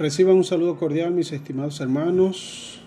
Reciban 0.00 0.36
un 0.36 0.44
saludo 0.44 0.78
cordial, 0.78 1.12
mis 1.12 1.30
estimados 1.30 1.78
hermanos. 1.82 2.80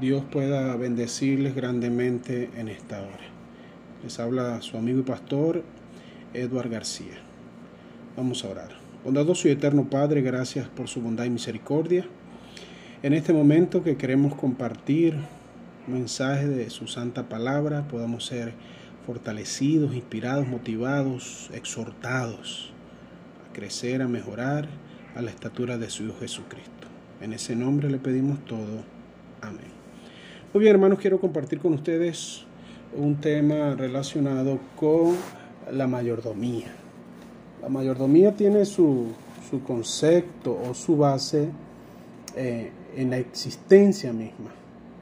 Dios 0.00 0.24
pueda 0.32 0.74
bendecirles 0.76 1.54
grandemente 1.54 2.48
en 2.56 2.68
esta 2.68 3.02
hora. 3.02 3.28
Les 4.02 4.18
habla 4.18 4.62
su 4.62 4.78
amigo 4.78 5.00
y 5.00 5.02
pastor 5.02 5.62
Edward 6.32 6.70
García. 6.70 7.18
Vamos 8.16 8.46
a 8.46 8.48
orar. 8.48 8.70
Bondadoso 9.04 9.46
y 9.46 9.50
eterno 9.50 9.90
Padre, 9.90 10.22
gracias 10.22 10.68
por 10.68 10.88
su 10.88 11.02
bondad 11.02 11.26
y 11.26 11.30
misericordia. 11.30 12.06
En 13.02 13.12
este 13.12 13.34
momento 13.34 13.84
que 13.84 13.98
queremos 13.98 14.34
compartir 14.34 15.18
un 15.86 15.92
mensaje 15.92 16.48
de 16.48 16.70
su 16.70 16.86
santa 16.86 17.28
palabra, 17.28 17.86
podamos 17.88 18.24
ser 18.24 18.54
fortalecidos, 19.04 19.94
inspirados, 19.94 20.48
motivados, 20.48 21.50
exhortados 21.52 22.72
a 23.46 23.52
crecer, 23.52 24.00
a 24.00 24.08
mejorar 24.08 24.66
a 25.14 25.22
la 25.22 25.30
estatura 25.30 25.78
de 25.78 25.90
su 25.90 26.04
Hijo 26.04 26.16
Jesucristo. 26.20 26.88
En 27.20 27.32
ese 27.32 27.54
nombre 27.54 27.90
le 27.90 27.98
pedimos 27.98 28.44
todo. 28.44 28.82
Amén. 29.40 29.72
Muy 30.52 30.62
bien, 30.62 30.74
hermanos, 30.74 30.98
quiero 30.98 31.20
compartir 31.20 31.60
con 31.60 31.74
ustedes 31.74 32.44
un 32.96 33.16
tema 33.16 33.74
relacionado 33.74 34.58
con 34.76 35.16
la 35.70 35.86
mayordomía. 35.86 36.66
La 37.60 37.68
mayordomía 37.68 38.34
tiene 38.34 38.64
su, 38.64 39.08
su 39.48 39.62
concepto 39.62 40.58
o 40.68 40.74
su 40.74 40.96
base 40.96 41.48
eh, 42.36 42.70
en 42.96 43.10
la 43.10 43.18
existencia 43.18 44.12
misma, 44.12 44.50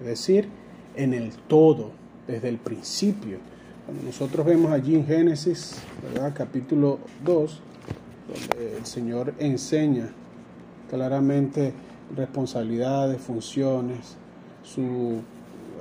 es 0.00 0.06
decir, 0.06 0.48
en 0.94 1.14
el 1.14 1.32
todo, 1.32 1.90
desde 2.26 2.48
el 2.48 2.58
principio. 2.58 3.38
Cuando 3.86 4.04
nosotros 4.04 4.46
vemos 4.46 4.72
allí 4.72 4.94
en 4.94 5.06
Génesis, 5.06 5.76
¿verdad? 6.02 6.32
capítulo 6.36 6.98
2, 7.24 7.62
el 8.58 8.86
Señor 8.86 9.34
enseña 9.38 10.10
claramente 10.88 11.72
responsabilidades, 12.16 13.20
funciones, 13.20 14.16
su 14.62 15.20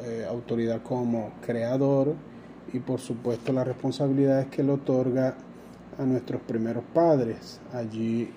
eh, 0.06 0.26
autoridad 0.30 0.82
como 0.84 1.32
creador 1.46 2.14
y 2.72 2.80
por 2.80 3.00
supuesto 3.00 3.52
las 3.52 3.68
responsabilidades 3.68 4.48
que 4.48 4.64
le 4.64 4.72
otorga 4.72 5.36
a 5.98 6.06
nuestros 6.06 6.42
primeros 6.42 6.84
padres 6.94 7.60
allí 7.74 8.30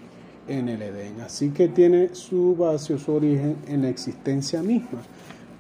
en 0.49 0.69
el 0.69 0.83
Edén. 0.83 1.21
Así 1.21 1.51
que 1.51 1.69
tiene 1.69 2.15
su 2.15 2.57
base 2.57 2.95
o 2.95 2.99
su 2.99 3.13
origen 3.13 3.57
en 3.69 3.83
la 3.83 3.89
existencia 3.89 4.63
misma. 4.63 5.01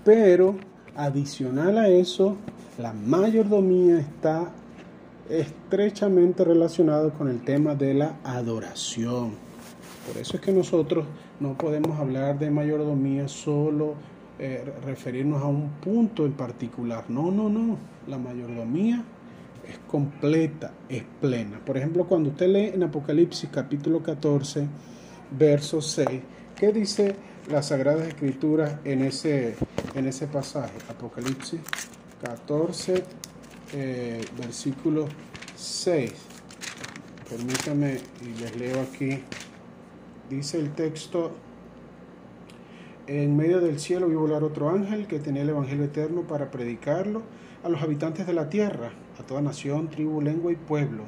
Pero 0.05 0.57
adicional 0.97 1.79
a 1.79 1.89
eso, 1.89 2.37
la 2.79 2.93
mayordomía 2.93 3.99
está 3.99 4.51
estrechamente 5.29 6.45
relacionado 6.45 7.13
con 7.13 7.29
el 7.29 7.45
tema 7.45 7.75
de 7.75 7.95
la 7.95 8.17
adoración. 8.25 9.33
Por 10.07 10.21
eso 10.21 10.37
es 10.37 10.43
que 10.43 10.53
nosotros 10.53 11.07
no 11.41 11.57
podemos 11.57 11.99
hablar 11.99 12.39
de 12.39 12.51
mayordomía 12.51 13.29
solo 13.29 13.95
eh, 14.39 14.65
referirnos 14.85 15.43
a 15.43 15.47
un 15.47 15.71
punto 15.81 16.27
en 16.27 16.33
particular. 16.33 17.05
No, 17.09 17.31
no, 17.31 17.49
no. 17.49 17.79
La 18.09 18.19
mayordomía 18.19 19.05
es 19.69 19.79
completa, 19.87 20.73
es 20.89 21.05
plena. 21.21 21.61
Por 21.65 21.77
ejemplo, 21.77 22.07
cuando 22.07 22.31
usted 22.31 22.49
lee 22.49 22.71
en 22.75 22.83
Apocalipsis 22.83 23.49
capítulo 23.53 24.03
14, 24.03 24.67
verso 25.39 25.81
6, 25.81 26.09
¿qué 26.57 26.73
dice 26.73 27.15
las 27.51 27.67
Sagradas 27.67 28.09
Escrituras 28.09 28.77
en 28.85 29.03
ese, 29.03 29.55
en 29.95 30.07
ese 30.07 30.27
pasaje? 30.27 30.73
Apocalipsis 30.89 31.61
14, 32.23 33.05
eh, 33.73 34.25
versículo 34.39 35.07
6. 35.57 36.13
Permítame 37.29 37.99
y 38.21 38.41
les 38.41 38.57
leo 38.57 38.81
aquí. 38.81 39.21
Dice 40.29 40.59
el 40.59 40.73
texto, 40.73 41.33
en 43.07 43.37
medio 43.37 43.61
del 43.61 43.81
cielo 43.81 44.09
vi 44.09 44.15
volar 44.15 44.45
otro 44.45 44.71
ángel 44.71 45.07
que 45.07 45.19
tenía 45.19 45.43
el 45.43 45.49
Evangelio 45.49 45.85
eterno 45.85 46.23
para 46.23 46.51
predicarlo 46.51 47.23
a 47.65 47.69
los 47.69 47.83
habitantes 47.83 48.27
de 48.27 48.33
la 48.33 48.49
tierra, 48.49 48.93
a 49.19 49.23
toda 49.23 49.41
nación, 49.41 49.89
tribu, 49.89 50.21
lengua 50.21 50.53
y 50.53 50.57
pueblo. 50.57 51.05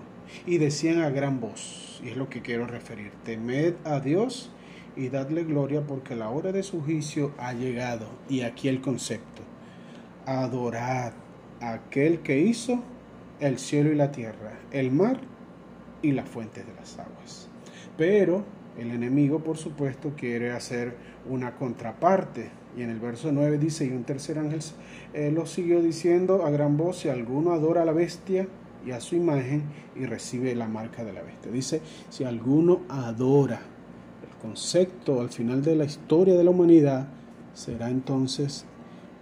Y 0.46 0.58
decían 0.58 1.02
a 1.02 1.10
gran 1.10 1.40
voz, 1.40 2.00
y 2.02 2.08
es 2.08 2.16
lo 2.16 2.28
que 2.28 2.42
quiero 2.42 2.66
referir, 2.66 3.12
temed 3.24 3.74
a 3.84 4.00
Dios 4.00 4.50
y 4.96 5.08
dadle 5.08 5.44
gloria 5.44 5.82
porque 5.86 6.16
la 6.16 6.30
hora 6.30 6.52
de 6.52 6.62
su 6.62 6.80
juicio 6.80 7.32
ha 7.38 7.52
llegado. 7.52 8.06
Y 8.28 8.42
aquí 8.42 8.68
el 8.68 8.80
concepto, 8.80 9.42
adorad 10.26 11.12
aquel 11.60 12.20
que 12.20 12.38
hizo 12.40 12.82
el 13.40 13.58
cielo 13.58 13.92
y 13.92 13.96
la 13.96 14.12
tierra, 14.12 14.58
el 14.70 14.90
mar 14.90 15.20
y 16.02 16.12
las 16.12 16.28
fuentes 16.28 16.66
de 16.66 16.74
las 16.74 16.98
aguas. 16.98 17.48
Pero 17.96 18.44
el 18.78 18.90
enemigo, 18.90 19.40
por 19.40 19.56
supuesto, 19.56 20.12
quiere 20.16 20.52
hacer 20.52 20.96
una 21.28 21.56
contraparte. 21.56 22.50
Y 22.76 22.82
en 22.82 22.90
el 22.90 22.98
verso 22.98 23.30
9 23.30 23.58
dice, 23.58 23.86
y 23.86 23.90
un 23.90 24.04
tercer 24.04 24.38
ángel 24.38 24.60
eh, 25.12 25.30
lo 25.30 25.46
siguió 25.46 25.80
diciendo 25.80 26.44
a 26.44 26.50
gran 26.50 26.76
voz, 26.76 26.98
si 26.98 27.08
alguno 27.08 27.52
adora 27.52 27.82
a 27.82 27.84
la 27.84 27.92
bestia 27.92 28.48
y 28.84 28.90
a 28.90 29.00
su 29.00 29.16
imagen 29.16 29.62
y 29.94 30.06
recibe 30.06 30.54
la 30.54 30.66
marca 30.66 31.04
de 31.04 31.12
la 31.12 31.22
bestia. 31.22 31.52
Dice, 31.52 31.80
si 32.10 32.24
alguno 32.24 32.82
adora, 32.88 33.60
el 34.28 34.36
concepto 34.42 35.20
al 35.20 35.30
final 35.30 35.62
de 35.62 35.76
la 35.76 35.84
historia 35.84 36.34
de 36.34 36.44
la 36.44 36.50
humanidad 36.50 37.06
será 37.54 37.88
entonces 37.88 38.66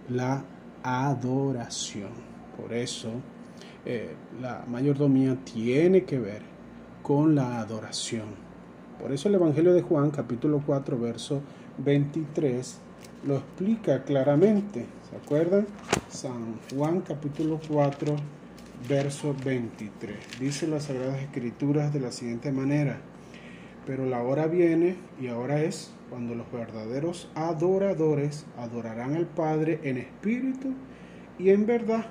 la 0.09 0.43
adoración. 0.83 2.11
Por 2.59 2.73
eso 2.73 3.09
eh, 3.85 4.15
la 4.41 4.63
mayordomía 4.67 5.37
tiene 5.43 6.03
que 6.03 6.19
ver 6.19 6.41
con 7.01 7.35
la 7.35 7.59
adoración. 7.59 8.43
Por 8.99 9.11
eso 9.11 9.27
el 9.27 9.35
Evangelio 9.35 9.73
de 9.73 9.81
Juan, 9.81 10.11
capítulo 10.11 10.61
4, 10.65 10.97
verso 10.99 11.41
23, 11.79 12.77
lo 13.25 13.37
explica 13.37 14.03
claramente. 14.03 14.85
¿Se 15.09 15.17
acuerdan? 15.17 15.67
San 16.09 16.59
Juan, 16.73 17.01
capítulo 17.01 17.59
4, 17.67 18.15
verso 18.87 19.35
23. 19.43 20.39
Dice 20.39 20.67
las 20.67 20.83
Sagradas 20.83 21.21
Escrituras 21.21 21.93
de 21.93 21.99
la 21.99 22.11
siguiente 22.11 22.51
manera. 22.51 23.01
Pero 23.85 24.05
la 24.05 24.21
hora 24.23 24.47
viene 24.47 24.95
y 25.19 25.27
ahora 25.27 25.61
es 25.61 25.93
cuando 26.09 26.35
los 26.35 26.51
verdaderos 26.51 27.29
adoradores 27.35 28.45
adorarán 28.57 29.15
al 29.15 29.27
Padre 29.27 29.79
en 29.83 29.97
espíritu 29.97 30.73
y 31.37 31.49
en 31.49 31.65
verdad 31.65 32.05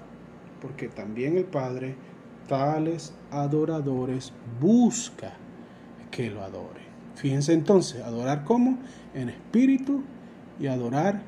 porque 0.62 0.88
también 0.88 1.37
el 1.37 1.44
Padre 1.44 1.97
tales 2.49 3.12
adoradores 3.31 4.32
busca 4.61 5.34
que 6.11 6.31
lo 6.31 6.43
adore. 6.43 6.81
Fíjense 7.16 7.53
entonces, 7.53 8.00
adorar 8.03 8.44
cómo? 8.44 8.78
En 9.12 9.28
espíritu 9.28 10.03
y 10.61 10.69
adorar 10.69 11.22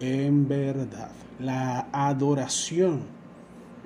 en 0.00 0.48
verdad. 0.48 1.12
La 1.38 1.88
adoración. 1.92 3.02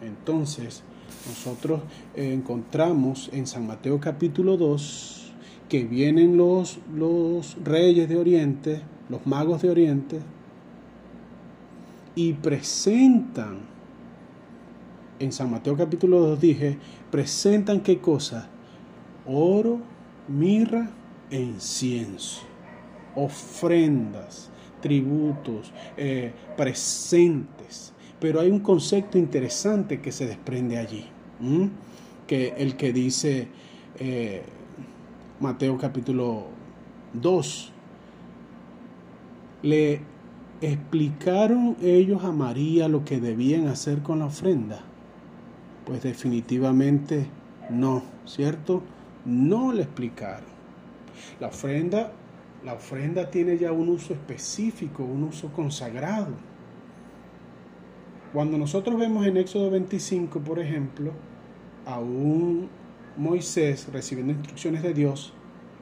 Entonces, 0.02 0.82
nosotros 1.26 1.82
encontramos 2.14 3.30
en 3.32 3.46
San 3.46 3.66
Mateo 3.66 4.00
capítulo 4.00 4.56
2 4.56 5.17
que 5.68 5.84
vienen 5.84 6.36
los, 6.36 6.78
los 6.94 7.56
reyes 7.62 8.08
de 8.08 8.16
Oriente, 8.16 8.80
los 9.08 9.26
magos 9.26 9.62
de 9.62 9.70
Oriente, 9.70 10.20
y 12.14 12.32
presentan 12.32 13.58
en 15.18 15.32
San 15.32 15.50
Mateo 15.50 15.76
capítulo 15.76 16.20
2 16.20 16.40
dije, 16.40 16.78
presentan 17.10 17.80
qué 17.80 17.98
cosa? 17.98 18.48
Oro, 19.26 19.80
mirra 20.28 20.90
e 21.30 21.40
incienso, 21.40 22.42
ofrendas, 23.14 24.50
tributos, 24.80 25.72
eh, 25.96 26.32
presentes. 26.56 27.92
Pero 28.20 28.40
hay 28.40 28.50
un 28.50 28.60
concepto 28.60 29.18
interesante 29.18 30.00
que 30.00 30.12
se 30.12 30.26
desprende 30.26 30.78
allí, 30.78 31.04
que 32.26 32.54
el 32.58 32.76
que 32.76 32.92
dice 32.92 33.48
eh, 33.98 34.42
Mateo 35.40 35.78
capítulo 35.78 36.46
2, 37.12 37.72
le 39.62 40.00
explicaron 40.60 41.76
ellos 41.80 42.24
a 42.24 42.32
María 42.32 42.88
lo 42.88 43.04
que 43.04 43.20
debían 43.20 43.68
hacer 43.68 44.02
con 44.02 44.18
la 44.18 44.26
ofrenda. 44.26 44.80
Pues 45.86 46.02
definitivamente 46.02 47.28
no, 47.70 48.02
¿cierto? 48.24 48.82
No 49.24 49.72
le 49.72 49.82
explicaron. 49.82 50.48
La 51.38 51.46
ofrenda, 51.46 52.12
la 52.64 52.74
ofrenda 52.74 53.30
tiene 53.30 53.58
ya 53.58 53.70
un 53.70 53.90
uso 53.90 54.14
específico, 54.14 55.04
un 55.04 55.22
uso 55.22 55.52
consagrado. 55.52 56.34
Cuando 58.32 58.58
nosotros 58.58 58.98
vemos 58.98 59.24
en 59.24 59.36
Éxodo 59.36 59.70
25, 59.70 60.40
por 60.40 60.58
ejemplo, 60.58 61.12
a 61.86 62.00
un 62.00 62.68
Moisés 63.18 63.88
recibiendo 63.92 64.32
instrucciones 64.32 64.82
de 64.82 64.94
Dios 64.94 65.32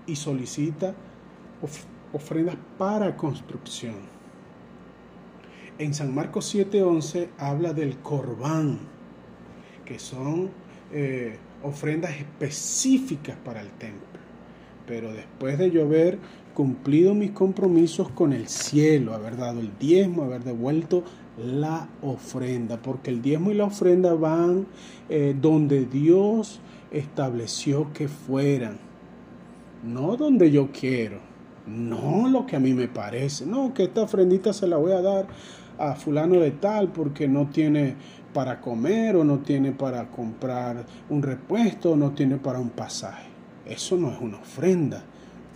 y 0.07 0.17
solicita 0.17 0.95
ofrendas 2.13 2.57
para 2.79 3.17
construcción. 3.17 3.95
En 5.79 5.93
San 5.93 6.15
Marcos 6.15 6.55
7:11 6.55 7.29
habla 7.39 7.73
del 7.73 7.99
corbán, 7.99 8.79
que 9.85 9.99
son 9.99 10.51
eh, 10.93 11.37
ofrendas 11.63 12.17
específicas 12.17 13.37
para 13.45 13.61
el 13.61 13.71
templo. 13.73 14.07
Pero 14.87 15.13
después 15.13 15.59
de 15.59 15.71
llover 15.71 16.19
cumplido 16.55 17.13
mis 17.15 17.33
compromisos 17.33 18.09
con 18.11 18.33
el 18.33 18.49
cielo, 18.49 19.13
haber 19.13 19.37
dado 19.37 19.61
el 19.61 19.77
diezmo, 19.79 20.23
haber 20.23 20.45
devuelto 20.45 21.05
la 21.39 21.89
ofrenda, 22.03 22.79
porque 22.79 23.11
el 23.11 23.23
diezmo 23.23 23.51
y 23.51 23.55
la 23.55 23.65
ofrenda 23.65 24.15
van 24.15 24.67
eh, 25.09 25.37
donde 25.39 25.85
Dios 25.85 26.61
estableció 26.91 27.93
que 27.93 28.09
fueran, 28.09 28.79
no 29.85 30.17
donde 30.17 30.51
yo 30.51 30.71
quiero, 30.73 31.19
no 31.67 32.29
lo 32.29 32.47
que 32.47 32.57
a 32.57 32.61
mí 32.61 32.73
me 32.75 32.89
parece, 32.89 33.45
no 33.45 33.75
que 33.75 33.85
esta 33.85 34.03
ofrendita 34.03 34.53
se 34.53 34.67
la 34.67 34.77
voy 34.77 34.93
a 34.93 35.03
dar 35.03 35.27
a 35.79 35.95
fulano 35.95 36.37
de 36.37 36.53
tal 36.53 36.89
porque 36.89 37.29
no 37.29 37.49
tiene 37.49 37.97
para 38.33 38.61
comer 38.61 39.17
o 39.17 39.25
no 39.25 39.39
tiene 39.39 39.73
para 39.73 40.11
comprar 40.11 40.85
un 41.09 41.23
repuesto 41.23 41.93
o 41.93 41.97
no 41.97 42.13
tiene 42.13 42.37
para 42.37 42.59
un 42.59 42.71
pasaje. 42.71 43.29
Eso 43.65 43.97
no 43.97 44.11
es 44.13 44.21
una 44.21 44.39
ofrenda. 44.39 45.03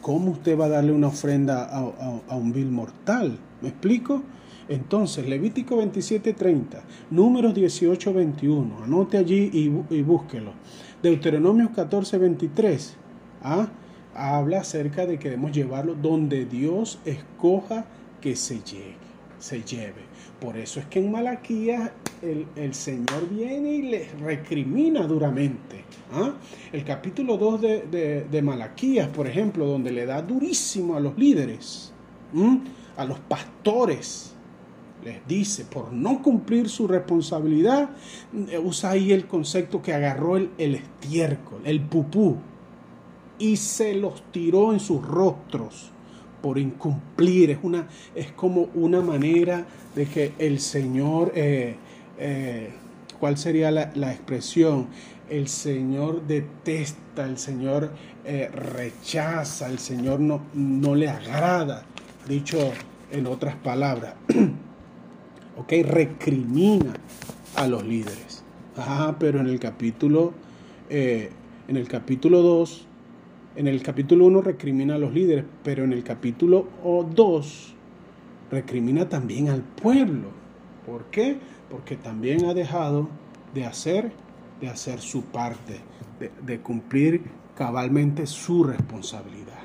¿Cómo 0.01 0.33
usted 0.33 0.59
va 0.59 0.65
a 0.65 0.71
darle 0.71 0.93
una 0.93 1.09
ofrenda 1.09 1.65
a, 1.65 2.35
un 2.35 2.53
vil 2.53 2.71
mortal? 2.71 3.39
¿Me 3.61 3.69
explico? 3.69 4.23
Entonces, 4.71 5.29
Levítico 5.29 5.77
27:30, 5.79 6.85
Números 7.11 7.55
18:21, 7.55 8.85
anote 8.85 9.19
allí 9.19 9.51
y, 9.53 10.03
búsquelo. 10.03 10.53
Deuteronomio 11.03 11.73
14:23, 11.75 12.95
¿ah? 13.43 13.69
habla 14.15 14.61
acerca 14.61 15.07
de 15.07 15.19
que 15.19 15.31
debemos 15.31 15.51
llevarlo 15.51 15.97
donde 15.97 16.45
Dios 16.45 17.01
escoja 17.05 17.85
que 18.21 18.37
se 18.37 18.61
llegue, 18.61 18.95
se 19.41 19.65
lleve. 19.65 20.09
Por 20.41 20.57
eso 20.57 20.79
es 20.79 20.87
que 20.87 21.01
en 21.01 21.11
Malaquías 21.11 21.91
el, 22.23 22.73
Señor 22.73 23.29
viene 23.29 23.73
y 23.75 23.83
le 23.83 24.09
recrimina 24.21 25.05
duramente. 25.05 25.85
¿ah? 26.13 26.35
El 26.73 26.85
capítulo 26.85 27.37
2 27.37 27.61
de, 27.61 28.41
Malaquías, 28.41 29.09
por 29.09 29.27
ejemplo, 29.27 29.67
donde 29.67 29.91
le 29.91 30.07
da 30.07 30.23
durísimo 30.23 30.95
a 30.95 31.01
los 31.01 31.19
líderes, 31.19 31.93
a 32.97 33.05
los 33.05 33.19
pastores, 33.19 34.37
les 35.05 35.27
dice, 35.27 35.65
por 35.65 35.93
no 35.93 36.23
cumplir 36.23 36.69
su 36.69 36.87
responsabilidad, 36.87 37.91
eh, 38.49 38.59
usa 38.59 38.91
ahí 38.91 39.13
el 39.13 39.27
concepto 39.27 39.83
que 39.83 39.93
agarró 39.93 40.37
el, 40.37 40.51
el 40.59 40.75
estiércol, 40.77 41.61
el 41.65 41.81
pupú, 41.81 42.37
y 43.39 43.57
se 43.57 43.95
los 43.95 44.23
tiró 44.33 44.73
en 44.73 44.81
sus 44.81 45.03
rostros 45.03 45.91
por 46.43 46.59
incumplir. 46.59 47.51
Es, 47.51 47.59
una, 47.63 47.89
es 48.15 48.33
como 48.33 48.69
una 48.75 49.01
manera 49.01 49.67
de 49.95 50.07
que 50.07 50.33
el 50.39 50.61
Señor, 50.61 51.33
eh, 51.35 51.77
eh, 52.19 52.71
¿cuál 53.19 53.39
sería 53.39 53.71
la, 53.71 54.13
expresión? 54.13 54.89
El 55.31 55.49
Señor 55.49 56.27
detesta, 56.27 57.25
el 57.25 57.39
Señor 57.39 57.93
rechaza, 58.25 59.69
el 59.69 59.79
Señor 59.79 60.21
no, 60.21 60.43
no 60.55 60.95
le 60.95 61.09
agrada, 61.09 61.85
dicho 62.29 62.59
en 63.11 63.27
otras 63.27 63.57
palabras. 63.57 64.15
ok, 65.61 65.73
recrimina 65.85 66.95
a 67.57 67.67
los 67.67 67.85
líderes. 67.85 68.43
Ah, 68.77 69.17
pero 69.19 69.41
en 69.41 69.47
el 69.47 69.61
capítulo, 69.61 70.33
en 70.89 71.77
el 71.77 71.87
capítulo 71.87 72.41
2, 72.41 72.87
en 73.57 73.67
el 73.69 73.83
capítulo 73.83 74.27
1 74.27 74.41
recrimina 74.41 74.95
a 74.95 74.99
los 74.99 75.13
líderes, 75.13 75.45
pero 75.63 75.85
en 75.85 75.93
el 75.93 76.03
capítulo 76.03 76.67
2 76.83 77.75
recrimina 78.51 79.09
también 79.09 79.49
al 79.51 79.63
pueblo. 79.63 80.29
¿Por 80.87 81.05
qué? 81.07 81.37
Porque 81.71 81.97
también 81.97 82.47
ha 82.47 82.55
dejado 82.55 83.09
de 83.53 83.67
hacer, 83.67 84.13
de 84.63 84.69
hacer 84.69 85.01
su 85.01 85.25
parte, 85.25 85.81
de, 86.43 86.61
cumplir 86.61 87.23
cabalmente 87.55 88.27
su 88.27 88.65
responsabilidad. 88.65 89.61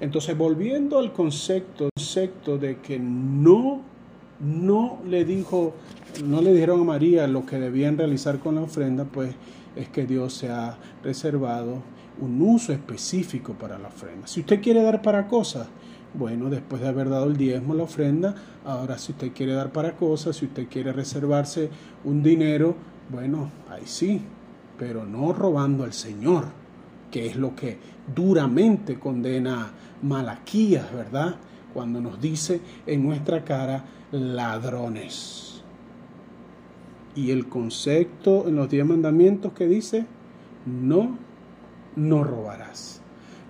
Entonces, 0.00 0.36
volviendo 0.36 0.98
al 0.98 1.12
concepto, 1.12 1.88
concepto 1.94 2.58
de 2.58 2.80
que 2.80 2.98
no, 2.98 3.82
no 4.40 4.98
le 5.06 5.24
dijo, 5.24 5.74
no 6.24 6.40
le 6.42 6.52
dijeron 6.52 6.80
a 6.80 6.84
María 6.84 7.26
lo 7.26 7.46
que 7.46 7.58
debían 7.58 7.96
realizar 7.96 8.38
con 8.38 8.56
la 8.56 8.62
ofrenda, 8.62 9.04
pues 9.04 9.34
es 9.74 9.88
que 9.88 10.06
Dios 10.06 10.34
se 10.34 10.50
ha 10.50 10.76
reservado 11.02 11.82
un 12.20 12.40
uso 12.40 12.72
específico 12.72 13.52
para 13.54 13.78
la 13.78 13.88
ofrenda. 13.88 14.26
Si 14.26 14.40
usted 14.40 14.60
quiere 14.60 14.82
dar 14.82 15.02
para 15.02 15.28
cosas, 15.28 15.68
bueno, 16.14 16.48
después 16.48 16.80
de 16.80 16.88
haber 16.88 17.10
dado 17.10 17.26
el 17.26 17.36
diezmo, 17.36 17.74
la 17.74 17.82
ofrenda, 17.82 18.34
ahora 18.64 18.98
si 18.98 19.12
usted 19.12 19.32
quiere 19.32 19.52
dar 19.52 19.70
para 19.70 19.96
cosas, 19.96 20.36
si 20.36 20.46
usted 20.46 20.66
quiere 20.68 20.92
reservarse 20.92 21.68
un 22.04 22.22
dinero, 22.22 22.74
bueno, 23.10 23.50
ahí 23.68 23.82
sí, 23.84 24.22
pero 24.78 25.04
no 25.04 25.32
robando 25.32 25.84
al 25.84 25.92
Señor, 25.92 26.46
que 27.10 27.26
es 27.26 27.36
lo 27.36 27.54
que 27.54 27.78
duramente 28.14 28.98
condena 28.98 29.70
Malaquías, 30.02 30.92
¿verdad? 30.92 31.36
Cuando 31.74 32.00
nos 32.00 32.20
dice 32.20 32.60
en 32.86 33.02
nuestra 33.02 33.44
cara 33.44 33.84
ladrones. 34.12 35.62
Y 37.14 37.30
el 37.30 37.48
concepto 37.48 38.46
en 38.46 38.56
los 38.56 38.68
diez 38.68 38.84
mandamientos 38.84 39.52
que 39.52 39.66
dice, 39.66 40.04
no, 40.66 41.16
no 41.96 42.24
robarás. 42.24 43.00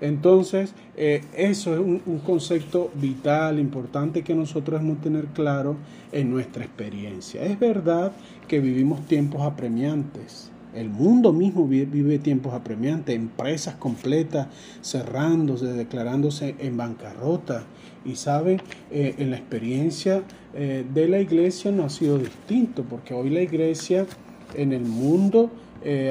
Entonces, 0.00 0.74
eh, 0.96 1.22
eso 1.34 1.72
es 1.72 1.80
un, 1.80 2.20
concepto 2.24 2.90
vital, 2.94 3.58
importante 3.58 4.22
que 4.22 4.34
nosotros 4.34 4.80
debemos 4.80 5.00
tener 5.00 5.26
claro 5.26 5.76
en 6.12 6.30
nuestra 6.30 6.64
experiencia. 6.64 7.42
Es 7.44 7.58
verdad 7.58 8.12
que 8.46 8.60
vivimos 8.60 9.06
tiempos 9.06 9.42
apremiantes. 9.42 10.50
El 10.74 10.90
mundo 10.90 11.32
mismo 11.32 11.66
vive, 11.66 12.18
tiempos 12.18 12.52
apremiantes, 12.52 13.16
empresas 13.16 13.76
completas 13.76 14.48
cerrándose, 14.82 15.66
declarándose 15.72 16.54
en 16.58 16.76
bancarrota. 16.76 17.64
Y 18.06 18.16
saben, 18.16 18.60
eh, 18.90 19.14
en 19.18 19.30
la 19.30 19.36
experiencia 19.36 20.22
eh, 20.54 20.84
de 20.94 21.08
la 21.08 21.20
iglesia 21.20 21.72
no 21.72 21.84
ha 21.84 21.90
sido 21.90 22.18
distinto, 22.18 22.84
porque 22.84 23.12
hoy 23.14 23.30
la 23.30 23.42
iglesia 23.42 24.06
en 24.54 24.72
el 24.72 24.82
mundo 24.82 25.50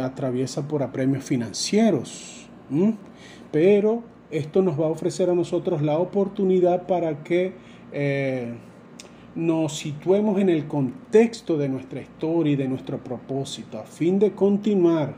atraviesa 0.02 0.70
por 0.70 0.84
apremios 0.84 1.26
financieros 1.26 2.46
pero 3.52 4.04
esto 4.32 4.62
nos 4.62 4.80
va 4.80 4.88
a 4.88 4.90
ofrecer 4.90 5.30
a 5.30 5.34
nosotros 5.34 5.82
la 5.82 5.98
oportunidad 5.98 6.88
para 6.88 7.24
que 7.24 7.54
eh, 7.94 8.54
nos 9.36 9.78
situemos 9.78 10.40
en 10.40 10.50
el 10.50 10.68
contexto 10.68 11.58
de 11.58 11.70
nuestra 11.70 12.02
historia 12.02 12.54
y 12.54 12.56
de 12.56 12.68
nuestro 12.68 12.98
propósito, 12.98 13.80
a 13.80 13.84
fin 13.84 14.20
de 14.20 14.32
continuar, 14.32 15.16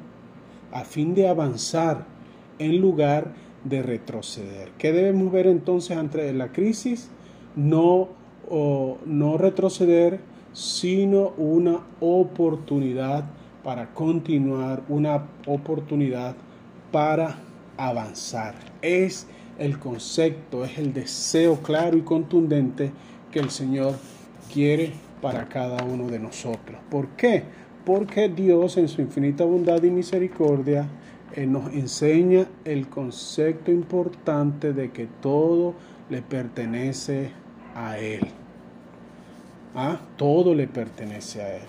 a 0.72 0.84
fin 0.84 1.16
de 1.16 1.28
avanzar 1.28 2.06
en 2.60 2.80
lugar 2.80 3.26
de 3.26 3.47
retroceder. 3.70 4.72
¿Qué 4.78 4.92
debemos 4.92 5.32
ver 5.32 5.48
entonces 5.48 5.98
ante 5.98 6.34
la 6.34 6.52
crisis? 6.52 7.10
No, 7.56 8.10
no 9.06 9.38
retroceder, 9.38 10.20
sino 10.54 11.34
una 11.38 11.82
oportunidad 12.00 13.26
para 13.64 13.94
continuar, 13.94 14.84
una 14.90 15.28
oportunidad 15.46 16.36
para 16.92 17.38
avanzar. 17.78 18.56
Es 18.82 19.28
el 19.60 19.78
concepto, 19.78 20.64
es 20.64 20.78
el 20.78 20.94
deseo 20.94 21.58
claro 21.62 21.98
y 21.98 22.02
contundente 22.02 22.92
que 23.32 23.40
el 23.40 23.50
Señor 23.50 23.96
quiere 24.54 24.94
para 25.22 25.50
cada 25.50 25.84
uno 25.84 26.08
de 26.08 26.20
nosotros. 26.20 26.80
¿Por 26.90 27.10
qué? 27.10 27.44
Porque 27.86 28.30
Dios 28.30 28.78
en 28.78 28.88
su 28.88 29.02
infinita 29.02 29.44
bondad 29.44 29.82
y 29.84 29.90
misericordia 29.90 30.88
eh, 31.36 31.46
nos 31.46 31.74
enseña 31.74 32.48
el 32.66 32.88
concepto 32.88 33.72
importante 33.72 34.74
de 34.74 34.92
que 34.92 35.08
todo 35.22 35.76
le 36.10 36.22
pertenece 36.22 37.32
a 37.76 37.98
Él. 37.98 38.22
¿Ah? 39.76 40.00
Todo 40.16 40.56
le 40.56 40.68
pertenece 40.68 41.42
a 41.42 41.56
Él. 41.58 41.64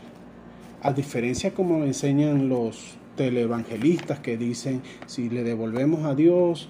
A 0.83 0.93
diferencia 0.93 1.53
como 1.53 1.85
enseñan 1.85 2.49
los 2.49 2.97
televangelistas 3.17 4.21
que 4.21 4.37
dicen, 4.37 4.81
si 5.07 5.29
le 5.29 5.43
devolvemos 5.43 6.05
a 6.05 6.15
Dios, 6.15 6.69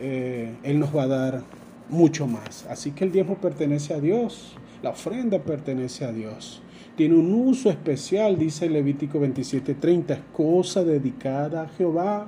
eh, 0.00 0.54
Él 0.62 0.78
nos 0.78 0.96
va 0.96 1.02
a 1.02 1.08
dar 1.08 1.42
mucho 1.88 2.26
más. 2.26 2.66
Así 2.66 2.92
que 2.92 3.04
el 3.04 3.12
diezmo 3.12 3.36
pertenece 3.36 3.94
a 3.94 4.00
Dios, 4.00 4.56
la 4.82 4.90
ofrenda 4.90 5.40
pertenece 5.40 6.04
a 6.04 6.12
Dios. 6.12 6.62
Tiene 6.98 7.14
un 7.14 7.32
uso 7.32 7.70
especial, 7.70 8.36
dice 8.36 8.68
Levítico 8.68 9.20
27:30, 9.20 10.14
es 10.14 10.20
cosa 10.32 10.82
dedicada 10.82 11.62
a 11.62 11.68
Jehová. 11.68 12.26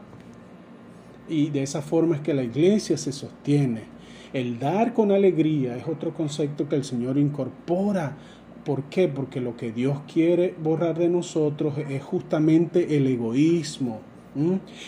Y 1.29 1.51
de 1.51 1.65
esa 1.65 1.83
forma 1.83 2.15
es 2.15 2.23
que 2.23 2.35
la 2.35 2.45
iglesia 2.45 2.97
se 2.97 3.11
sostiene. 3.11 3.83
El 4.33 4.61
dar 4.61 4.95
con 4.95 5.11
alegría 5.11 5.77
es 5.77 5.89
otro 5.89 6.15
concepto 6.15 6.69
que 6.69 6.77
el 6.77 6.85
Señor 6.85 7.19
incorpora 7.19 8.17
¿Por 8.65 8.85
qué? 8.85 9.09
Porque 9.09 9.41
lo 9.41 9.57
que 9.57 9.73
Dios 9.73 10.01
quiere 10.13 10.55
borrar 10.63 10.99
de 10.99 11.09
nosotros 11.09 11.75
es 11.79 12.03
justamente 12.05 12.97
el 12.97 13.07
egoísmo. 13.07 14.01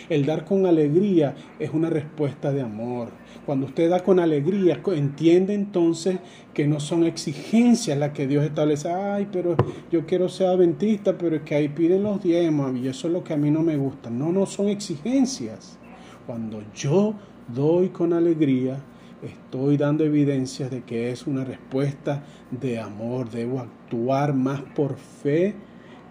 El 0.09 0.25
dar 0.25 0.45
con 0.45 0.65
alegría 0.65 1.35
es 1.59 1.71
una 1.73 1.89
respuesta 1.89 2.53
de 2.53 2.61
amor. 2.61 3.09
Cuando 3.45 3.65
usted 3.65 3.89
da 3.89 4.01
con 4.01 4.19
alegría, 4.19 4.81
entiende 4.95 5.53
entonces 5.53 6.19
que 6.53 6.65
no 6.65 6.79
son 6.79 7.03
exigencias 7.03 7.97
las 7.97 8.11
que 8.11 8.25
Dios 8.25 8.45
establece. 8.45 8.89
Ay, 8.89 9.27
pero 9.31 9.57
yo 9.91 10.05
quiero 10.05 10.29
ser 10.29 10.47
adventista, 10.47 11.17
pero 11.17 11.35
es 11.35 11.41
que 11.41 11.55
ahí 11.55 11.67
piden 11.67 12.03
los 12.03 12.23
diezmos 12.23 12.73
y 12.77 12.87
eso 12.87 13.07
es 13.07 13.13
lo 13.13 13.23
que 13.23 13.33
a 13.33 13.37
mí 13.37 13.51
no 13.51 13.63
me 13.63 13.75
gusta. 13.75 14.09
No, 14.09 14.31
no 14.31 14.45
son 14.45 14.69
exigencias. 14.69 15.77
Cuando 16.25 16.63
yo 16.73 17.13
doy 17.53 17.89
con 17.89 18.13
alegría, 18.13 18.77
estoy 19.21 19.75
dando 19.75 20.05
evidencias 20.05 20.71
de 20.71 20.83
que 20.83 21.11
es 21.11 21.27
una 21.27 21.43
respuesta 21.43 22.23
de 22.49 22.79
amor. 22.79 23.29
Debo 23.29 23.59
actuar 23.59 24.33
más 24.33 24.61
por 24.61 24.95
fe 24.95 25.53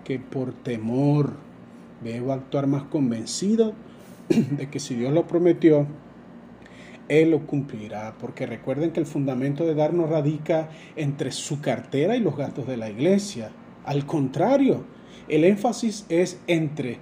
que 0.05 0.19
por 0.19 0.53
temor. 0.53 1.52
Debo 2.05 2.33
actuar 2.33 2.67
más 2.67 2.85
convencido 2.85 3.73
de 4.29 4.71
que 4.71 4.81
si 4.81 4.95
Dios 4.95 5.13
lo 5.13 5.27
prometió, 5.27 5.87
Él 7.09 7.31
lo 7.31 7.47
cumplirá. 7.47 8.15
Porque 8.21 8.47
recuerden 8.47 8.93
que 8.93 9.01
el 9.01 9.07
fundamento 9.07 9.65
de 9.65 9.75
dar 9.75 9.95
no 9.95 10.07
radica 10.07 10.71
entre 10.97 11.33
su 11.33 11.61
cartera 11.61 12.17
y 12.17 12.21
los 12.21 12.37
gastos 12.37 12.67
de 12.67 12.77
la 12.77 12.91
iglesia. 12.91 13.51
Al 13.85 14.07
contrario, 14.07 14.85
el 15.29 15.45
énfasis 15.45 16.07
es 16.09 16.41
entre 16.47 16.99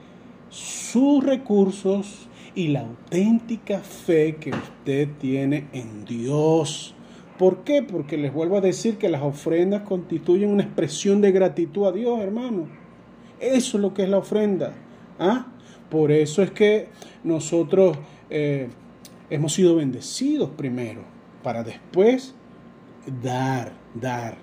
sus 0.48 1.24
recursos 1.24 2.28
y 2.54 2.68
la 2.68 2.80
auténtica 2.80 3.78
fe 3.80 4.36
que 4.36 4.50
usted 4.50 5.08
tiene 5.18 5.68
en 5.72 6.04
Dios. 6.04 6.94
¿Por 7.38 7.64
qué? 7.64 7.82
Porque 7.82 8.18
les 8.18 8.34
vuelvo 8.34 8.56
a 8.56 8.60
decir 8.60 8.98
que 8.98 9.08
las 9.08 9.22
ofrendas 9.22 9.82
constituyen 9.82 10.50
una 10.50 10.64
expresión 10.64 11.20
de 11.20 11.32
gratitud 11.32 11.86
a 11.86 11.92
Dios, 11.92 12.20
hermano. 12.20 12.68
Eso 13.40 13.78
es 13.78 13.82
lo 13.82 13.94
que 13.94 14.02
es 14.02 14.08
la 14.08 14.18
ofrenda. 14.18 14.74
¿Ah? 15.20 15.46
Por 15.90 16.10
eso 16.10 16.42
es 16.42 16.50
que 16.50 16.88
nosotros 17.22 17.96
eh, 18.30 18.68
hemos 19.28 19.52
sido 19.52 19.76
bendecidos 19.76 20.50
primero, 20.50 21.02
para 21.42 21.62
después 21.62 22.34
dar, 23.22 23.72
dar. 23.94 24.36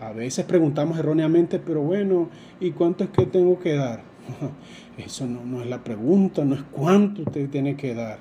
A 0.00 0.12
veces 0.12 0.44
preguntamos 0.44 0.98
erróneamente, 0.98 1.58
pero 1.58 1.80
bueno, 1.82 2.28
¿y 2.60 2.72
cuánto 2.72 3.04
es 3.04 3.10
que 3.10 3.26
tengo 3.26 3.58
que 3.58 3.74
dar? 3.74 4.02
Eso 4.98 5.26
no, 5.26 5.62
es 5.62 5.68
la 5.68 5.82
pregunta, 5.84 6.44
no 6.44 6.54
es 6.54 6.62
cuánto 6.72 7.22
usted 7.22 7.48
tiene 7.48 7.76
que 7.76 7.94
dar. 7.94 8.18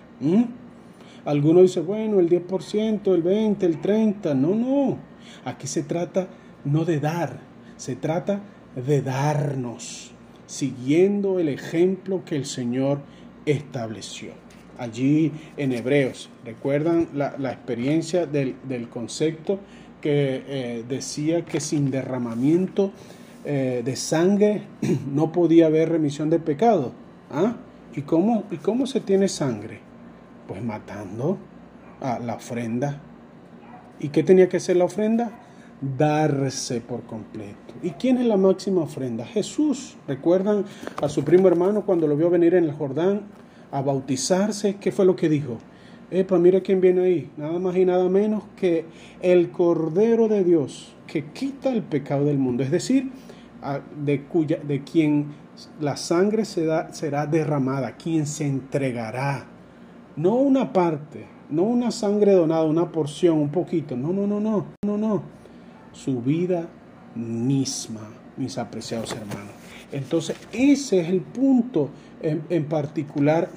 Algunos 1.26 1.64
dicen, 1.64 1.86
bueno, 1.86 2.20
el 2.20 2.30
10%, 2.30 3.14
el 3.14 3.24
20%, 3.24 3.64
el 3.64 3.82
30%. 3.82 4.36
No, 4.36 4.56
no. 4.56 4.98
Aquí 5.44 5.68
se 5.68 5.84
trata 5.84 6.28
no 6.64 6.86
de 6.86 7.00
dar, 7.00 7.40
se 7.78 7.96
trata 7.96 8.42
de 8.76 9.02
darnos, 9.02 10.15
siguiendo 10.48 11.40
el 11.40 11.50
ejemplo 11.50 12.24
que 12.26 12.36
el 12.36 12.46
Señor 12.46 13.00
estableció. 13.46 14.34
Allí 14.78 15.32
en 15.58 15.72
Hebreos, 15.72 16.30
¿recuerdan 16.44 17.08
la, 17.14 17.52
experiencia 17.52 18.26
del, 18.26 18.90
concepto 18.90 19.60
que 20.02 20.44
eh, 20.48 20.86
decía 20.88 21.46
que 21.46 21.60
sin 21.60 21.92
derramamiento 21.92 22.92
eh, 23.48 23.84
de 23.86 23.96
sangre 23.96 24.64
no 25.14 25.32
podía 25.32 25.68
haber 25.68 25.90
remisión 25.90 26.32
de 26.32 26.40
pecado. 26.40 26.94
¿Ah? 27.32 27.58
¿Y 27.96 28.02
cómo, 28.02 28.44
¿Y 28.50 28.58
cómo 28.58 28.88
se 28.88 29.02
tiene 29.02 29.28
sangre? 29.28 29.80
Pues 30.48 30.64
matando 30.64 31.38
a 32.02 32.18
la 32.18 32.36
ofrenda. 32.36 33.02
¿Y 34.00 34.10
qué 34.10 34.24
tenía 34.24 34.50
que 34.50 34.60
ser 34.60 34.78
la 34.78 34.86
ofrenda? 34.86 35.32
Darse 35.98 36.82
por 36.82 37.04
completo. 37.04 37.74
¿Y 37.84 37.92
quién 37.92 38.18
es 38.18 38.26
la 38.26 38.38
máxima 38.38 38.82
ofrenda? 38.82 39.26
Jesús. 39.26 39.98
¿Recuerdan 40.08 40.66
a 41.02 41.10
su 41.10 41.24
primo 41.24 41.48
hermano 41.48 41.86
cuando 41.86 42.08
lo 42.08 42.18
vio 42.18 42.30
venir 42.30 42.56
en 42.56 42.64
el 42.64 42.72
Jordán 42.72 43.22
a 43.72 43.82
bautizarse? 43.82 44.76
¿Qué 44.76 44.92
fue 44.92 45.06
lo 45.06 45.16
que 45.16 45.30
dijo? 45.30 45.58
Epa, 46.12 46.38
mira 46.38 46.62
quién 46.62 46.82
viene 46.82 47.04
ahí. 47.04 47.32
Nada 47.38 47.60
más 47.60 47.76
y 47.76 47.86
nada 47.86 48.10
menos 48.10 48.44
que 48.56 48.86
el 49.22 49.52
Cordero 49.52 50.28
de 50.28 50.44
Dios 50.44 50.96
que 51.08 51.26
quita 51.32 51.72
el 51.72 51.84
pecado 51.84 52.26
del 52.26 52.38
mundo. 52.38 52.64
Es 52.64 52.72
decir, 52.72 53.12
de, 54.04 54.24
cuya, 54.24 54.58
de 54.58 54.84
quien 54.84 55.28
la 55.80 55.98
sangre 55.98 56.46
será 56.46 57.28
derramada, 57.30 57.96
quien 57.96 58.26
se 58.26 58.46
entregará. 58.46 59.46
No 60.16 60.36
una 60.36 60.72
parte, 60.72 61.26
no 61.50 61.64
una 61.64 61.92
sangre 61.92 62.34
donada, 62.34 62.64
una 62.64 62.92
porción, 62.92 63.38
un 63.38 63.50
poquito. 63.50 63.96
No, 63.96 64.14
no, 64.14 64.28
no, 64.28 64.40
no, 64.40 64.66
no, 64.86 64.98
no. 64.98 65.24
Su 65.96 66.22
vida 66.22 66.68
misma, 67.16 68.02
mis 68.38 68.60
apreciados 68.60 69.12
hermanos. 69.14 69.54
Entonces, 69.92 70.36
ese 70.52 71.00
es 71.00 71.10
el 71.10 71.22
punto 71.22 71.90
en, 72.22 72.66
particular 72.66 73.50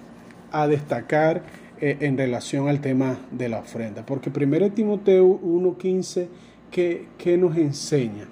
a 0.51 0.67
destacar 0.67 1.43
eh, 1.81 1.99
en 2.01 2.17
relación 2.17 2.69
al 2.69 2.81
tema 2.81 3.19
de 3.31 3.51
la 3.51 3.59
ofrenda. 3.59 4.07
Porque 4.07 4.31
1 4.31 4.73
Timoteo 4.73 5.27
1.15, 5.41 6.29
¿qué, 6.71 7.09
¿qué 7.19 7.37
nos 7.37 7.57
enseña? 7.57 8.29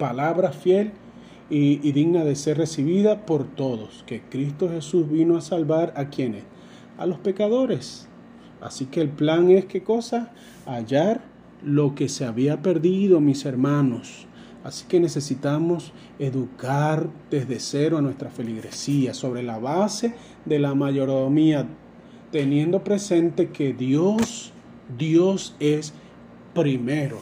palabra 0.00 0.50
fiel 0.50 0.92
y, 1.50 1.92
digna 1.92 2.24
de 2.24 2.36
ser 2.36 2.56
recibida 2.56 3.26
por 3.26 3.44
todos, 3.44 4.02
que 4.06 4.22
Cristo 4.22 4.68
Jesús 4.68 5.10
vino 5.10 5.36
a 5.36 5.40
salvar 5.40 5.92
a 5.96 6.06
quienes, 6.06 6.44
a 6.96 7.06
los 7.06 7.18
pecadores. 7.18 8.08
Así 8.60 8.86
que 8.86 9.00
el 9.00 9.10
plan 9.10 9.50
es 9.50 9.66
qué 9.66 9.82
cosa? 9.82 10.32
Hallar 10.64 11.20
lo 11.62 11.94
que 11.94 12.08
se 12.08 12.24
había 12.24 12.62
perdido, 12.62 13.20
mis 13.20 13.44
hermanos. 13.44 14.26
Así 14.62 14.84
que 14.86 15.00
necesitamos 15.00 15.92
educar 16.18 17.08
desde 17.30 17.60
cero 17.60 17.98
a 17.98 18.02
nuestra 18.02 18.30
feligresía 18.30 19.14
sobre 19.14 19.42
la 19.42 19.58
base 19.58 20.14
de 20.44 20.58
la 20.58 20.74
mayordomía, 20.74 21.66
teniendo 22.30 22.84
presente 22.84 23.48
que 23.48 23.72
Dios, 23.72 24.52
Dios 24.98 25.56
es 25.60 25.94
primero. 26.54 27.18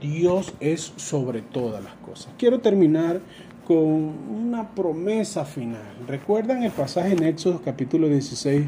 Dios 0.00 0.54
es 0.60 0.92
sobre 0.96 1.42
todas 1.42 1.82
las 1.82 1.94
cosas. 1.94 2.32
Quiero 2.38 2.60
terminar 2.60 3.20
con 3.66 3.78
una 3.78 4.70
promesa 4.74 5.44
final. 5.44 5.82
¿Recuerdan 6.08 6.62
el 6.62 6.72
pasaje 6.72 7.12
en 7.12 7.22
Éxodo 7.22 7.60
capítulo 7.64 8.08
16, 8.08 8.66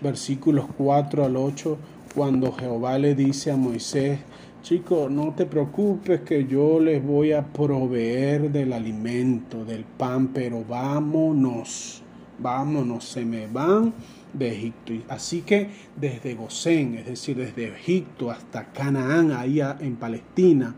versículos 0.00 0.66
4 0.76 1.24
al 1.24 1.36
8, 1.36 1.78
cuando 2.14 2.52
Jehová 2.52 2.98
le 2.98 3.14
dice 3.14 3.50
a 3.50 3.56
Moisés, 3.56 4.18
chico, 4.62 5.08
no 5.10 5.34
te 5.34 5.46
preocupes 5.46 6.20
que 6.20 6.46
yo 6.46 6.78
les 6.78 7.04
voy 7.04 7.32
a 7.32 7.44
proveer 7.44 8.50
del 8.50 8.72
alimento, 8.72 9.64
del 9.64 9.84
pan, 9.84 10.28
pero 10.28 10.64
vámonos, 10.64 12.02
vámonos, 12.38 13.04
se 13.04 13.24
me 13.24 13.46
van 13.46 13.94
de 14.32 14.48
Egipto. 14.48 14.92
Así 15.08 15.42
que 15.42 15.68
desde 15.96 16.34
Gosén, 16.34 16.94
es 16.94 17.06
decir, 17.06 17.36
desde 17.36 17.68
Egipto 17.68 18.30
hasta 18.30 18.72
Canaán, 18.72 19.32
ahí 19.32 19.60
en 19.60 19.96
Palestina, 19.96 20.74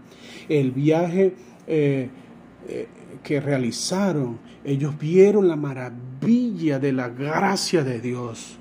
el 0.49 0.71
viaje 0.71 1.35
eh, 1.67 2.09
eh, 2.69 2.89
que 3.23 3.41
realizaron, 3.41 4.39
ellos 4.65 4.99
vieron 4.99 5.49
la 5.49 5.57
maravilla 5.57 6.79
de 6.79 6.93
la 6.93 7.09
gracia 7.09 7.85
de 7.85 8.01
Dios. 8.01 8.59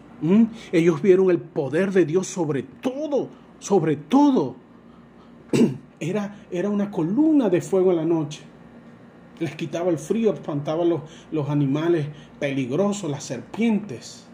Ellos 0.71 1.01
vieron 1.01 1.29
el 1.29 1.39
poder 1.39 1.91
de 1.91 2.05
Dios 2.05 2.27
sobre 2.27 2.63
todo, 2.63 3.29
sobre 3.59 3.95
todo. 3.95 4.55
Era, 5.99 6.35
era 6.51 6.69
una 6.69 6.91
columna 6.91 7.47
de 7.47 7.61
fuego 7.61 7.91
en 7.91 7.97
la 7.97 8.05
noche 8.05 8.41
les 9.39 9.55
quitaba 9.55 9.89
el 9.89 9.97
frío, 9.97 10.33
espantaba 10.33 10.85
los, 10.85 11.01
los 11.31 11.49
animales 11.49 12.07
peligrosos, 12.39 13.09
las 13.09 13.23
serpientes 13.23 14.25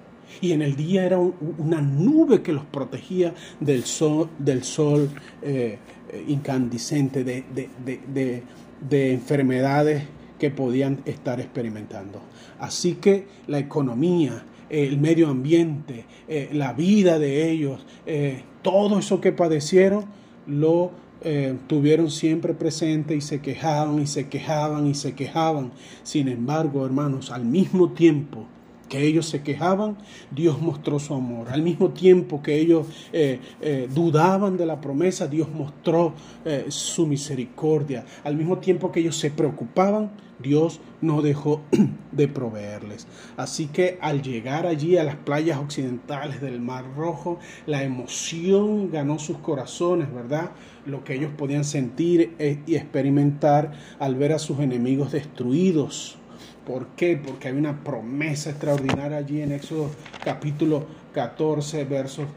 y 0.42 0.52
en 0.52 0.62
el 0.62 0.76
día 0.76 1.06
era 1.06 1.18
una 1.20 1.82
nube 1.82 2.42
que 2.42 2.54
los 2.54 2.66
protegía 2.66 3.34
del 3.60 3.84
sol, 3.84 4.30
del 4.38 4.64
sol 4.64 5.10
eh, 5.42 5.80
incandescente, 6.28 7.24
de, 7.24 8.44
enfermedades 8.92 10.04
que 10.38 10.52
podían 10.52 11.00
estar 11.06 11.40
experimentando. 11.40 12.22
Así 12.60 12.96
que 12.96 13.28
la 13.48 13.60
economía, 13.60 14.44
el 14.70 14.98
medio 14.98 15.30
ambiente, 15.30 16.06
eh, 16.28 16.50
la 16.54 16.74
vida 16.74 17.20
de 17.20 17.50
ellos, 17.52 17.86
todo 18.62 19.00
eso 19.00 19.22
que 19.22 19.32
padecieron, 19.32 20.06
lo 20.48 20.92
tuvieron 21.68 22.10
siempre 22.10 22.54
presente 22.54 23.16
y 23.16 23.22
se 23.22 23.42
quejaban 23.42 24.02
y 24.02 24.08
se 24.08 24.30
quejaban 24.30 24.88
y 24.88 24.94
se 24.94 25.16
quejaban. 25.16 25.72
Sin 26.04 26.28
embargo, 26.28 26.86
hermanos, 26.86 27.32
al 27.32 27.46
mismo 27.46 27.92
tiempo, 27.92 28.48
que 28.90 29.06
ellos 29.06 29.28
se 29.28 29.42
quejaban, 29.42 29.98
Dios 30.32 30.62
mostró 30.62 31.00
su 31.00 31.14
amor. 31.14 31.50
Al 31.50 31.62
mismo 31.62 31.92
tiempo 31.92 32.42
que 32.42 32.60
ellos 32.60 32.88
eh, 33.14 33.40
eh, 33.62 33.88
dudaban 33.94 34.58
de 34.58 34.66
la 34.66 34.82
promesa, 34.82 35.28
Dios 35.28 35.48
mostró 35.50 36.14
eh, 36.44 36.66
su 36.70 37.08
misericordia. 37.08 38.06
Al 38.24 38.36
mismo 38.36 38.58
tiempo 38.58 38.92
que 38.92 39.00
ellos 39.00 39.16
se 39.16 39.32
preocupaban, 39.32 40.12
Dios 40.40 40.80
no 41.02 41.22
dejó 41.22 41.62
de 42.12 42.28
proveerles. 42.28 43.08
Así 43.38 43.68
que 43.68 43.98
al 44.02 44.22
llegar 44.22 44.66
allí 44.66 44.98
a 44.98 45.04
las 45.04 45.16
playas 45.16 45.60
occidentales 45.60 46.42
del 46.42 46.60
Mar 46.60 46.86
Rojo, 46.96 47.40
la 47.66 47.84
emoción 47.84 48.92
ganó 48.92 49.20
sus 49.20 49.38
corazones, 49.38 50.14
¿verdad? 50.14 50.52
Lo 50.86 51.04
que 51.04 51.16
ellos 51.16 51.32
podían 51.38 51.64
sentir 51.64 52.36
y 52.66 52.76
experimentar 52.76 53.74
al 54.00 54.16
ver 54.16 54.34
a 54.34 54.40
sus 54.40 54.60
enemigos 54.60 55.12
destruidos 55.12 56.19
¿Por 56.70 56.86
qué? 56.90 57.18
Porque 57.18 57.48
hay 57.48 57.56
una 57.56 57.84
promesa 57.84 58.52
extraordinaria 58.52 59.18
allí 59.18 59.42
en 59.42 59.54
Éxodo 59.54 59.90
capítulo 60.24 60.86
14, 61.16 61.84
versos 61.86 62.28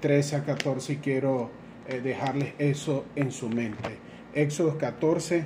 13 0.00 0.34
a 0.34 0.42
14 0.42 0.94
y 0.94 0.96
quiero 0.96 1.48
eh, 1.86 2.00
dejarles 2.00 2.54
eso 2.58 3.04
en 3.14 3.30
su 3.30 3.48
mente. 3.48 3.90
Éxodo 4.34 4.76
14, 4.78 5.44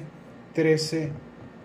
13 0.54 1.10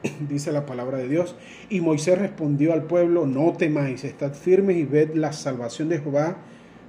dice 0.30 0.52
la 0.52 0.66
palabra 0.66 0.98
de 0.98 1.08
Dios. 1.08 1.38
Y 1.70 1.80
Moisés 1.80 2.20
respondió 2.20 2.74
al 2.74 2.84
pueblo, 2.84 3.26
no 3.26 3.54
temáis, 3.54 4.04
estad 4.04 4.34
firmes 4.34 4.76
y 4.76 4.84
ved 4.84 5.16
la 5.16 5.32
salvación 5.32 5.88
de 5.88 6.00
Jehová 6.00 6.36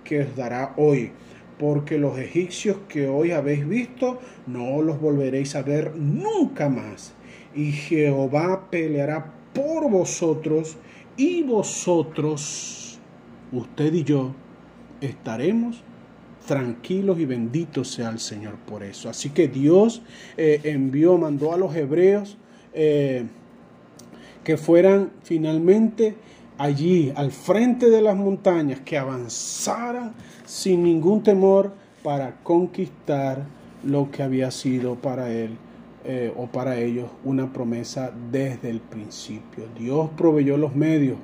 que 0.03 0.23
os 0.23 0.35
dará 0.35 0.75
hoy. 0.77 1.13
porque 1.57 1.99
los 1.99 2.19
egipcios 2.19 2.79
que 2.89 3.07
hoy 3.09 3.31
habéis 3.31 3.69
visto 3.69 4.21
no 4.49 4.83
los 4.83 5.01
volveréis 5.01 5.55
a 5.55 5.63
ver 5.63 5.95
nunca 5.95 6.69
más. 6.69 7.15
Y 7.55 7.71
Jehová 7.73 8.71
peleará 8.71 9.38
por 9.59 9.91
vosotros 9.91 10.77
y 11.17 11.43
vosotros, 11.43 12.97
usted 13.51 13.93
y 13.93 14.05
yo, 14.05 14.33
estaremos 15.01 15.83
tranquilos 16.47 17.19
y 17.19 17.27
benditos 17.27 17.89
sea 17.89 18.11
el 18.11 18.21
Señor 18.21 18.55
por 18.55 18.85
eso. 18.85 19.11
Así 19.11 19.31
que 19.31 19.49
Dios 19.49 20.01
eh, 20.37 20.61
envió, 20.63 21.19
mandó 21.19 21.53
a 21.53 21.57
los 21.57 21.75
hebreos 21.75 22.39
eh, 22.73 23.27
que 24.45 24.57
fueran 24.57 25.11
finalmente 25.25 26.15
allí 26.57 27.13
al 27.17 27.33
frente 27.33 27.91
de 27.91 28.01
las 28.01 28.17
montañas, 28.17 28.79
que 28.81 28.97
avanzaran 28.97 30.15
sin 30.47 30.85
ningún 30.85 31.25
temor 31.25 31.75
para 32.05 32.37
conquistar 32.45 33.45
lo 33.83 34.09
que 34.13 34.23
había 34.23 34.53
sido 34.53 34.95
para 34.95 35.33
él 35.33 35.59
eh, 36.05 36.33
o 36.37 36.47
para 36.47 36.79
ellos 36.79 37.11
una 37.25 37.53
promesa 37.53 38.13
desde 38.31 38.71
el 38.71 38.81
principio. 38.81 39.65
Dios 39.79 40.11
proveyó 40.17 40.57
los 40.57 40.75
medios 40.75 41.17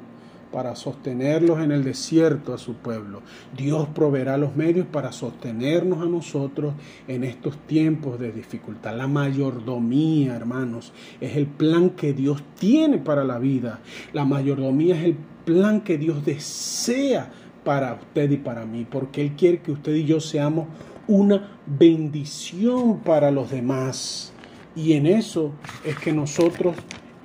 para 0.54 0.76
sostenerlos 0.76 1.58
en 1.58 1.72
el 1.72 1.82
desierto 1.82 2.54
a 2.54 2.58
su 2.58 2.74
pueblo. 2.74 3.22
Dios 3.56 3.88
proveerá 3.92 4.36
los 4.36 4.54
medios 4.54 4.86
para 4.86 5.10
sostenernos 5.10 6.00
a 6.00 6.06
nosotros 6.06 6.74
en 7.08 7.24
estos 7.24 7.58
tiempos 7.66 8.20
de 8.20 8.30
dificultad. 8.30 8.96
La 8.96 9.08
mayordomía, 9.08 10.36
hermanos, 10.36 10.92
es 11.20 11.36
el 11.36 11.48
plan 11.48 11.90
que 11.90 12.12
Dios 12.12 12.40
tiene 12.56 12.98
para 12.98 13.24
la 13.24 13.40
vida. 13.40 13.80
La 14.12 14.24
mayordomía 14.24 14.96
es 14.96 15.04
el 15.06 15.16
plan 15.44 15.80
que 15.80 15.98
Dios 15.98 16.24
desea 16.24 17.32
para 17.64 17.94
usted 17.94 18.30
y 18.30 18.36
para 18.36 18.64
mí, 18.64 18.86
porque 18.88 19.22
Él 19.22 19.32
quiere 19.32 19.58
que 19.58 19.72
usted 19.72 19.94
y 19.94 20.04
yo 20.04 20.20
seamos 20.20 20.68
una 21.08 21.58
bendición 21.66 23.00
para 23.00 23.32
los 23.32 23.50
demás. 23.50 24.33
Y 24.76 24.94
en 24.94 25.06
eso 25.06 25.52
es 25.84 25.96
que 25.98 26.12
nosotros 26.12 26.76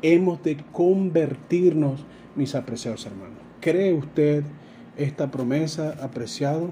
hemos 0.01 0.43
de 0.43 0.57
convertirnos 0.71 2.05
mis 2.35 2.55
apreciados 2.55 3.05
hermanos. 3.05 3.39
¿Cree 3.59 3.93
usted 3.93 4.43
esta 4.97 5.31
promesa, 5.31 5.95
apreciado? 6.01 6.71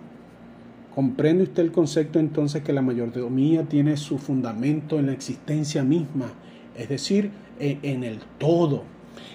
¿Comprende 0.93 1.43
usted 1.43 1.63
el 1.63 1.71
concepto 1.71 2.19
entonces 2.19 2.63
que 2.63 2.73
la 2.73 2.81
mayordomía 2.81 3.63
tiene 3.63 3.97
su 3.97 4.17
fundamento 4.17 4.99
en 4.99 5.07
la 5.07 5.13
existencia 5.13 5.83
misma, 5.83 6.31
es 6.75 6.89
decir, 6.89 7.31
en 7.59 8.03
el 8.03 8.19
todo? 8.37 8.83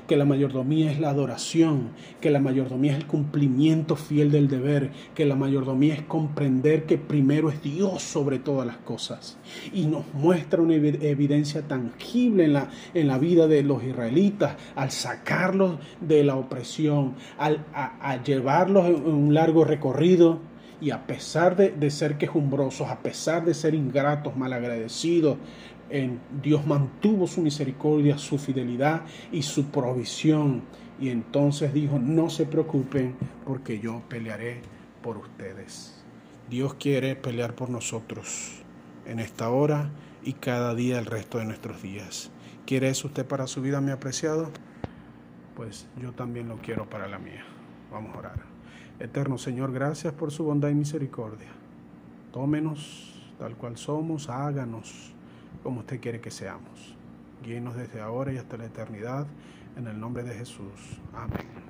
Que 0.06 0.16
la 0.16 0.24
mayordomía 0.24 0.90
es 0.90 1.00
la 1.00 1.10
adoración, 1.10 1.90
que 2.20 2.30
la 2.30 2.40
mayordomía 2.40 2.92
es 2.92 2.98
el 2.98 3.06
cumplimiento 3.06 3.96
fiel 3.96 4.30
del 4.30 4.48
deber, 4.48 4.90
que 5.14 5.26
la 5.26 5.36
mayordomía 5.36 5.94
es 5.94 6.02
comprender 6.02 6.84
que 6.84 6.98
primero 6.98 7.50
es 7.50 7.62
Dios 7.62 8.02
sobre 8.02 8.38
todas 8.38 8.66
las 8.66 8.78
cosas. 8.78 9.38
Y 9.72 9.86
nos 9.86 10.04
muestra 10.14 10.62
una 10.62 10.74
evidencia 10.74 11.62
tangible 11.62 12.44
en 12.44 12.52
la, 12.52 12.70
en 12.94 13.08
la 13.08 13.18
vida 13.18 13.46
de 13.46 13.62
los 13.62 13.82
israelitas 13.82 14.56
al 14.74 14.90
sacarlos 14.90 15.78
de 16.00 16.24
la 16.24 16.36
opresión, 16.36 17.14
al, 17.38 17.64
a, 17.74 18.22
llevarlos 18.22 18.86
en 18.86 19.06
un 19.06 19.34
largo 19.34 19.64
recorrido 19.64 20.40
y 20.80 20.90
a 20.90 21.06
pesar 21.06 21.56
de, 21.56 21.70
de, 21.70 21.90
ser 21.90 22.18
quejumbrosos, 22.18 22.88
a 22.88 23.00
pesar 23.00 23.44
de 23.44 23.54
ser 23.54 23.74
ingratos, 23.74 24.36
malagradecidos, 24.36 25.38
Dios 26.42 26.66
mantuvo 26.66 27.26
su 27.26 27.42
misericordia, 27.42 28.16
su 28.18 28.38
fidelidad 28.38 29.02
y 29.30 29.42
su 29.42 29.66
provisión. 29.66 30.62
Y 31.00 31.10
entonces 31.10 31.74
dijo, 31.74 31.98
no 31.98 32.30
se 32.30 32.46
preocupen 32.46 33.14
porque 33.44 33.78
yo 33.80 34.02
pelearé 34.08 34.62
por 35.02 35.18
ustedes. 35.18 36.02
Dios 36.48 36.74
quiere 36.74 37.16
pelear 37.16 37.54
por 37.54 37.70
nosotros 37.70 38.62
en 39.06 39.18
esta 39.18 39.50
hora 39.50 39.90
y 40.22 40.34
cada 40.34 40.74
día 40.74 40.98
el 40.98 41.06
resto 41.06 41.38
de 41.38 41.44
nuestros 41.44 41.82
días. 41.82 42.30
¿Quiere 42.66 42.88
eso 42.88 43.08
usted 43.08 43.26
para 43.26 43.46
su 43.46 43.60
vida, 43.60 43.80
mi 43.80 43.90
apreciado? 43.90 44.50
Pues 45.56 45.86
yo 46.00 46.12
también 46.12 46.48
lo 46.48 46.56
quiero 46.58 46.88
para 46.88 47.08
la 47.08 47.18
mía. 47.18 47.44
Vamos 47.90 48.14
a 48.14 48.18
orar. 48.18 48.42
Eterno 49.00 49.36
Señor, 49.36 49.72
gracias 49.72 50.14
por 50.14 50.30
su 50.30 50.44
bondad 50.44 50.68
y 50.68 50.74
misericordia. 50.74 51.48
Tómenos 52.32 53.12
tal 53.38 53.56
cual 53.56 53.76
somos, 53.76 54.28
háganos 54.28 55.12
como 55.62 55.80
usted 55.80 56.00
quiere 56.00 56.20
que 56.20 56.30
seamos. 56.30 56.96
Guíenos 57.42 57.76
desde 57.76 58.00
ahora 58.00 58.32
y 58.32 58.38
hasta 58.38 58.56
la 58.56 58.66
eternidad, 58.66 59.26
en 59.76 59.86
el 59.86 59.98
nombre 59.98 60.22
de 60.22 60.34
Jesús. 60.34 61.00
Amén. 61.14 61.61